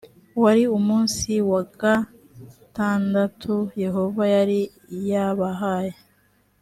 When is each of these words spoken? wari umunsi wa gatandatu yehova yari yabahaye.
wari 0.43 0.63
umunsi 0.77 1.31
wa 1.51 1.61
gatandatu 1.81 3.53
yehova 3.83 4.23
yari 4.35 4.59
yabahaye. 5.09 5.95